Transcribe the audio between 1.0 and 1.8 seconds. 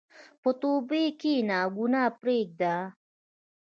کښېنه،